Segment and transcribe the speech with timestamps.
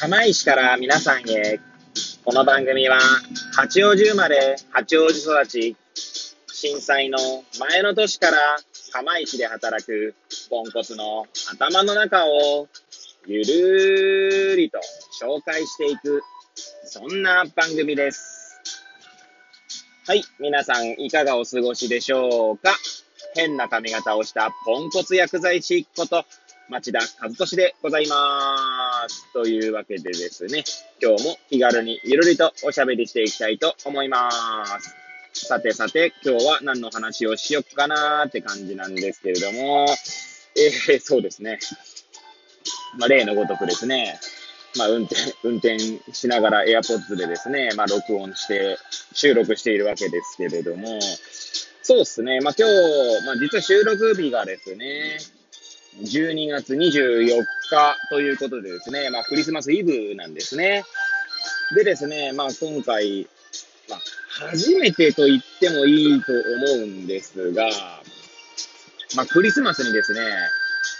[0.00, 1.60] 釜石から皆さんへ、
[2.24, 2.98] この番組は、
[3.54, 5.76] 八王子生まれ、八王子育ち、
[6.46, 7.18] 震災の
[7.58, 8.56] 前の年から
[8.92, 10.14] 釜石で働く
[10.48, 12.66] ポンコツの頭の中を
[13.26, 14.80] ゆるりと
[15.22, 16.22] 紹介していく、
[16.86, 18.58] そんな番組です。
[20.06, 22.74] はい、皆さんいかがお過ごしでしょうか？
[23.34, 26.24] 変な髪型をしたポンコツ薬剤師こと
[26.70, 28.56] 町田和俊でございま
[28.88, 28.89] す。
[29.32, 30.64] というわけでですね、
[31.02, 34.30] 今日も気軽にゆるりとおしゃべりしていきたいと思いま
[35.32, 35.46] す。
[35.46, 39.86] さてさて、今日は何の話をしよっかなーって感じなんですけれども、
[40.56, 41.58] えー、そうですね。
[42.98, 44.18] まあ、例のごとくですね、
[44.76, 45.78] まあ、運転、運転
[46.12, 48.76] しながら AirPods でですね、まあ、録音して、
[49.12, 51.00] 収録しているわけですけれども、
[51.82, 55.18] そうですね、まあ、今日、まあ、実は収録日がですね、
[55.98, 57.44] 12月24日
[58.10, 60.84] ということでですね、まあ、クリスマスイブなんですね。
[61.74, 63.28] でですね、まあ、今回、
[63.88, 64.00] まあ、
[64.50, 67.68] 初めてと言ってもいいと思うんですが、
[69.16, 70.20] まあ、クリスマスにですね、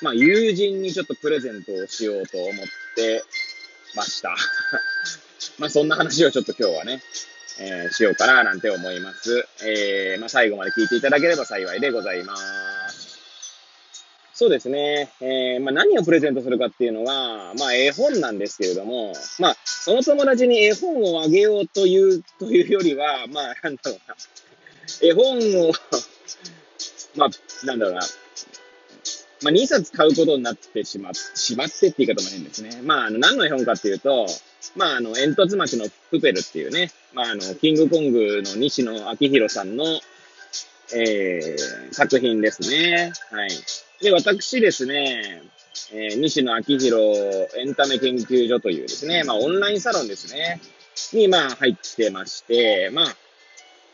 [0.03, 3.23] まあ、友人にちょっとプレゼントをしようと思って
[3.95, 4.37] ました。
[5.59, 7.03] まあ、そんな話をちょっと今日はね、
[7.59, 9.47] えー、しようかななんて思います。
[9.63, 12.90] えー、まあ、最後まで聞いていただければ幸いでございます。
[14.41, 15.11] そうですね。
[15.21, 24.17] えー、まあ、何をプレゼントするかっていうのは、まあ、絵本なんですけれども、まあ、その友達に絵本をあげようという、というよりは、まあ、なんだろうな。
[25.03, 25.73] 絵本を
[27.17, 28.01] まあ、なんだろうな。
[29.43, 32.81] まあ、2冊買うことになってしま、しまってって言い方も変ですね。
[32.83, 34.27] まあ、あの、何の絵本かっていうと、
[34.75, 39.85] まあ、あの、煙突町のプペルっていうね、まあ、あの、キングコングの西野昭弘さんの、
[40.95, 43.13] えー、作品ですね。
[43.31, 43.51] はい。
[44.01, 45.43] で、私ですね、
[45.93, 47.19] えー、西野昭弘
[47.59, 50.61] エンタメ研究所というですね、まあ、オンラインサロンですね、
[51.13, 53.05] に、まあ、入ってまして、まあ、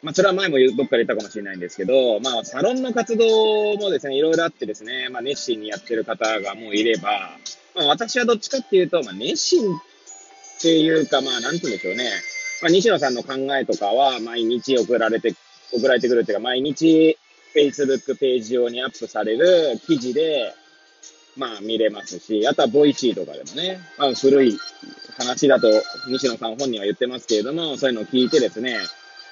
[0.02, 7.30] まあ、それは前もどっかで言ったかもしれないんですけど、まあ、サロンの活動もですね、いろいろあってですね、まあ、熱心にやってる方がもういれば、
[7.74, 9.78] まあ、私はどっちかっていうと、まあ、熱心っ
[10.60, 12.10] ていうか、まあ、なんて言うんでしょうね。
[12.62, 15.34] まあ、西野さんの考えとかは、毎日送られて、
[15.72, 17.18] 送られてくるっていうか、毎日、
[17.56, 20.54] Facebook ページ上にアップされる記事で、
[21.36, 24.58] まあ見れますし、あとはボイシーとかでもね、まあ古い
[25.18, 25.68] 話だと
[26.08, 28.78] 西野さん本人は言ってますけれども、そういうのを聞いてですね、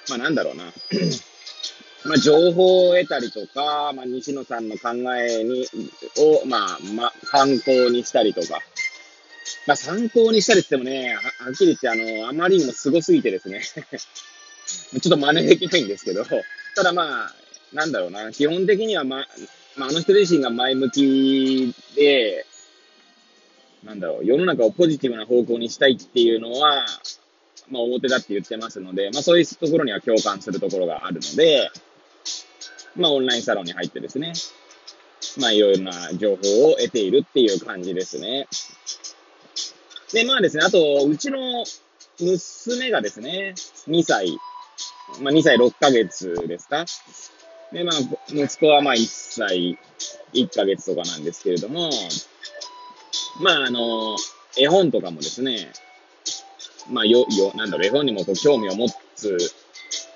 [0.09, 0.65] まあなんだろうな。
[2.05, 5.65] まあ情報を得たりとか、まあ西野さんの考えに、
[6.17, 8.59] を、まあ、まあ、参考にしたりとか、
[9.65, 13.61] まあ参考にしたりって言ってもね、はっきり言ってあの、あまりにも凄すぎてですね。
[13.71, 16.23] ちょっと真似できないんですけど、
[16.75, 17.35] ただまあ、
[17.75, 19.25] なんだろうな、基本的には、ま、
[19.75, 22.45] まあ、あの人自身が前向きで、
[23.83, 26.85] なんだろう、世の中をポジティブな方向にしたいっていうのは、
[27.69, 31.69] まあ、表だって言ってますので、まあ、そういうところには共感するところがあるので、
[32.95, 34.31] まあ、オンラインサロンに入ってですね、
[35.37, 38.47] まあ、いろいろな情報を得ているっていう感じですね。
[40.13, 41.65] で、まあですね、あと、うちの
[42.21, 43.53] 娘がですね、
[43.89, 44.37] 2歳、
[45.19, 46.85] まあ、2歳6ヶ月ですか
[47.71, 47.95] で、まあ、
[48.27, 49.77] 息子はまあ1歳
[50.33, 51.89] 1ヶ月とかなんですけれども、
[53.41, 54.17] まあ、あの、
[54.57, 55.71] 絵本とかもですね、
[56.89, 59.37] まあ、よ、よ、なんだろう、絵本にもこう興味を持つ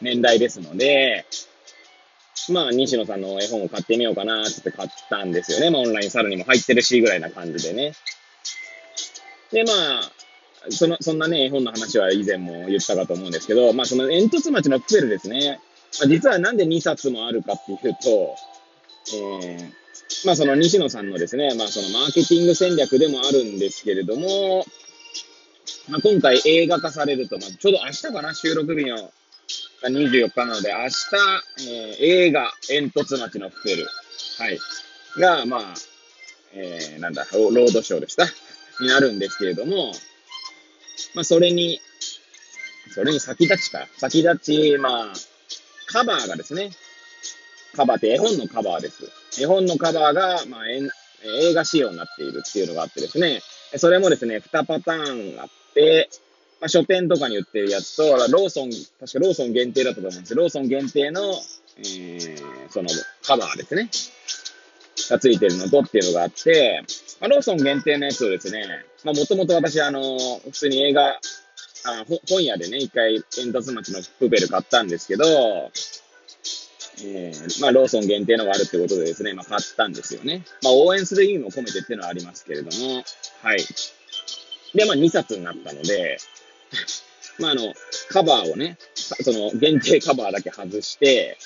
[0.02, 1.26] 年代ですので、
[2.52, 5.70] まあ、西野さんの絵本を買ってみようかなって買ったんですよね。
[5.70, 7.94] まあ、オンラインサロンにも入ってるし、ぐらいな感じでね。
[9.52, 10.12] で、まあ、
[10.70, 15.59] その、そんなね、絵本の話は以前も言ったかと思うんですけど、まあ、その煙突町のプペルですね。
[16.08, 18.36] 実はなんで2冊もあるかっていうと、
[19.16, 24.66] えー、まあその西野さんのですね、まあそのマーケティング戦略でもあるんですけれども、
[25.90, 29.12] まあ、今回映画化されると、まあ、ちょうど明日かな、収録日の
[29.84, 31.96] 24日なので、明日、えー、
[32.28, 33.88] 映画、煙突町のフペル、
[34.38, 34.60] はい、
[35.20, 35.62] が、まあ、
[36.54, 38.26] えー、なんだ、ロードショーでした
[38.80, 39.92] になるんですけれども、
[41.16, 41.80] まあ、それに、
[42.92, 45.14] それに先立ちか、先立ち、まあ、
[45.91, 46.70] カバーがですね、
[47.76, 49.12] カバーって絵本のカバーです。
[49.41, 53.41] 絵本のカバーが、まあ、映画仕様になっているっていうのがあってですね、
[53.78, 56.09] それもですね、2パターンあって、
[56.62, 58.70] まあ、書店とかに売ってるやつと、ローソン、
[59.00, 60.30] 確かローソン限定だったと思うんです。
[60.30, 61.22] けどローソン限定の、
[61.78, 62.90] えー、その
[63.24, 63.90] カバーですね、
[65.09, 66.84] がついてるのとっていうのがあって、
[67.20, 68.66] まあ、ローソン限定のやつをですね、
[69.03, 70.02] まあ、もともと私、あの、
[70.44, 71.20] 普通に映画、
[71.85, 75.26] あ本屋でね、一回、煙突町のプペル買ったんですけど、
[77.02, 80.43] えー、まあ、ローソン限定のがあるってことでですね、まあ、買ったんですよね。
[80.64, 83.03] まあ、応援する意味も込めてっていうのはありますけれども、
[83.41, 83.59] はい。
[84.73, 86.17] で、まあ2冊になったので、
[87.40, 87.73] まああの、
[88.09, 91.37] カバーをね、その限定カバーだけ外して、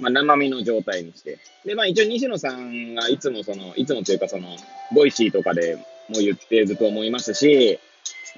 [0.00, 1.38] まあ生身の状態にして。
[1.64, 4.56] で、まあ一応西野さんがいつもその、いつもというかその、
[4.94, 5.76] ボイシーとかで
[6.08, 7.78] も言ってると思いますし、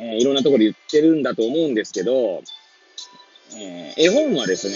[0.01, 2.43] えー、いろんなところで言ってるんだと思うんですけど、
[3.57, 4.75] えー、絵本はですね、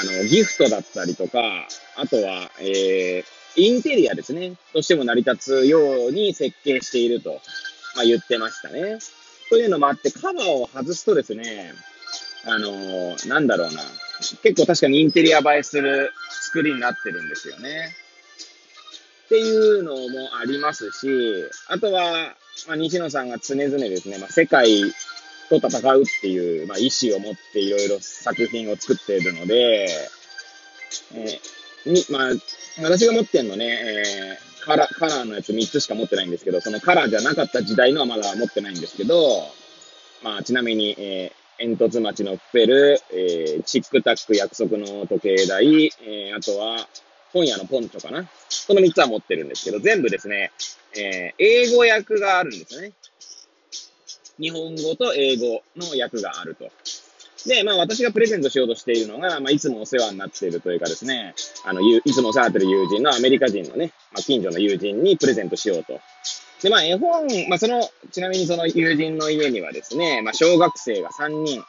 [0.00, 1.66] あの、ギフトだったりとか、
[1.96, 7.40] あとは、えー、インテリアですね、としても成り立つように設計していると、
[7.96, 8.98] まあ、言ってましたね。
[9.50, 11.72] というのもあって、カバーを外すとですね、
[12.46, 13.80] あのー、なんだろうな、
[14.42, 16.12] 結構確かにインテリア映えする
[16.46, 17.88] 作りになってるんですよね。
[19.24, 21.08] っていうのもありますし、
[21.68, 22.36] あとは、
[22.66, 24.82] まあ、西野さんが常々ですね、まあ、世界
[25.48, 29.88] と戦うっていう、まあ、意志を持っていろいろ作品を作っているので、
[31.12, 32.32] えー、に、まあ、
[32.82, 39.42] 私が持ってんのね、えー、カラ、カラーのやつ3つしか持ってないんですけど、そのカラーじゃなかった時代のはまだ持ってないんですけど、
[40.22, 46.88] まあ、ちなみに、えー、煙突町のプペル、えー、チックタック約束の時計台、えー、あとは、
[47.32, 48.22] 本屋のポンチョかな。
[48.68, 50.52] この3つは持ってるんですけど、全部ですね、
[50.96, 52.92] えー、英語訳があるんですよね。
[54.38, 56.70] 日本語と英語の訳があると。
[57.46, 66.00] で、まあ私がプレゼントしようとしているのが、まあいつもお世話になっているというかですね、あの、いつもお世話になっている友人のアメリカ人のね、まあ近所の友人にプレゼントしようと。
[66.62, 71.62] で、まあ絵本、まあその、ちなみにその友人の家にはですね、まあ小学生が3人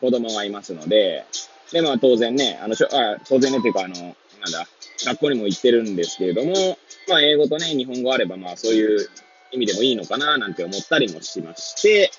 [0.00, 1.24] 子供がいますので、
[1.72, 4.16] で、まあ当然ね、あの、あ当然ねというかあの、なん
[4.50, 4.66] だ、
[5.04, 6.76] 学校にも行ってるんですけれども、
[7.08, 9.08] まあ英語とね、日本語あればまあそういう
[9.50, 12.10] 意味でもいいのかななんて思ったりもしまして、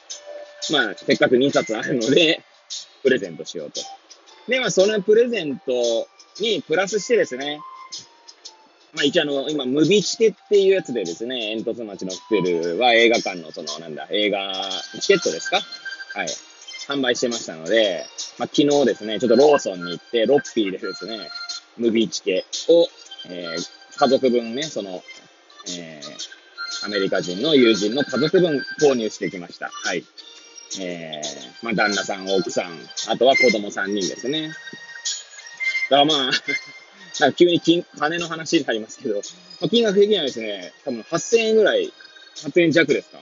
[0.71, 2.41] まあ、せっかく2冊あるので、
[3.01, 3.81] プレゼントしようと。
[4.47, 5.71] で、まあ、そのプレゼント
[6.39, 7.59] にプラスしてですね、
[8.93, 14.53] まあ、一応あの、今、ムビチケっていうやつでですね、煙突町のプペルは映画館のその、なんだ、映画、
[15.01, 15.59] チケットですか？
[16.13, 16.27] はい。
[16.87, 18.05] 販売してましたので、
[18.37, 21.27] まあ、昨日ですね、ちょっとローソンに行って、ロッピーでですね、
[21.77, 22.87] ムビチケを、
[23.29, 25.03] えー、家族分ね、その、
[25.69, 29.69] えー、アメリカ人の友人の家族分購入してきました。
[29.71, 30.03] はい。
[30.79, 32.79] えー、まあ、旦那さん、奥さん、
[33.09, 34.49] あとは子供3人ですね。
[35.89, 36.17] だからまあ、
[37.19, 39.21] なんか急に金、金の話になりますけど、ま
[39.67, 41.93] あ、金額的にはですね、多分8000円ぐらい、
[42.37, 43.19] 8000円弱ですか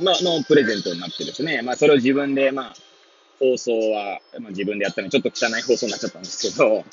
[0.00, 2.76] まあ、のプレゼントになってですね、まあ、それを自分で、まあ、
[3.38, 6.84] 放送は、まあ、自分でやったので、ちょっと汚い放送になっちゃったんですけど、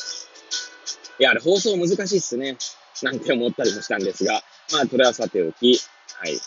[1.19, 2.57] いや、あれ放送難しいっすね。
[3.03, 4.41] なんて思ったりもしたんですが、
[4.71, 5.79] まあ、それはさておき、
[6.17, 6.37] はい。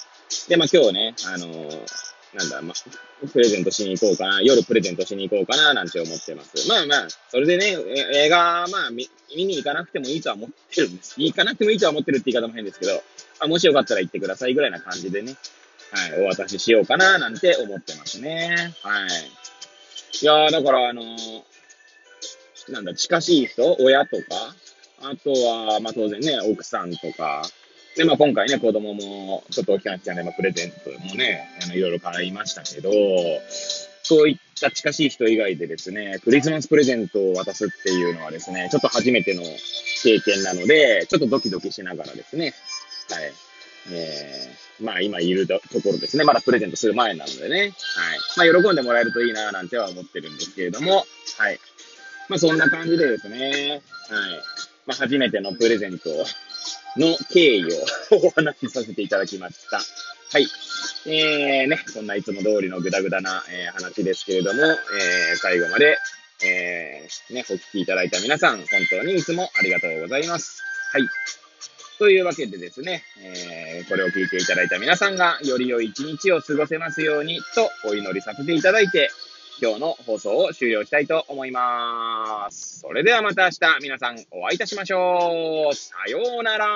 [0.48, 1.86] で、まあ今日ね、あのー、
[2.34, 6.68] なんだ、まあ、プレゼントしに行こうかな、夜プレゼントしに行こうかな、なんて思ってます。
[6.68, 7.76] まあまあ、それでね、
[8.14, 11.14] 映画、まあ見、見に行かなくてもいいとは思ってるんです。
[11.16, 13.00] 行かなくてもいいとは思ってるって言い方も変ですけど、ま
[13.40, 15.36] あ、もしよかったら行ってくださいぐらいな感じでね、
[15.90, 18.74] はい、お渡ししようかな、なんて思ってますね。
[18.82, 19.08] はい。
[20.20, 21.42] いやー、だからあのー、
[22.72, 24.47] なんだ、近しい人、親とか、
[25.02, 27.42] あとは、まあ当然ね、奥さんとか、
[27.96, 32.90] で、まあ今回ね、子供もちょっと大きくなっちゃうんで、まあプレゼントもね、あのいろいろ買いましたけど、
[34.02, 39.42] そういった近しい人以外でですね、クリスマスプレゼントを渡すっていうのはですね、ちょっと初めての
[40.02, 42.54] 経験なので、ちょっとドキドキしながらですね、
[43.10, 43.32] はい。
[43.90, 46.24] えー、まあ今いるところですね。
[46.24, 47.60] まだプレゼントする前なのでね。
[47.60, 48.52] はい。
[48.52, 51.04] まあ喜んでもらえるといいななんては思ってるんですけれども、
[51.38, 51.60] はい。
[52.28, 53.80] まあそんな感じでですね、はい。
[54.88, 56.08] まあ、初めてのプレゼント
[56.96, 57.68] の経緯を
[58.24, 59.76] お話しさせていただきました。
[59.76, 60.46] はい。
[61.06, 65.98] えー、ね、そんないつも通りのぐだぐだな、えー、話ですけれども、えー、最後まで、
[66.42, 70.62] えー、ね、お聞きいただいた皆さん、本当にいつもありがとうございます。
[70.94, 71.02] はい。
[71.98, 79.10] というわけでですね、えー、これを聞いていただいた皆さんが、より良い一日を過ごせますように、とお祈りさせていただいて、
[79.60, 82.80] 今日の放送を終了したいと思います。
[82.80, 85.74] それではまた明日皆さんお会いいたしましょう。
[85.74, 86.74] さようなら。